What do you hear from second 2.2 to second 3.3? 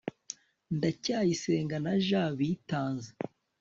bitanze